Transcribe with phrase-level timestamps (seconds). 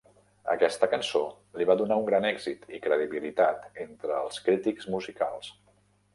[0.51, 1.19] Aquesta cançó
[1.59, 5.55] li va donar un gran èxit i credibilitat entre el crítics musicals.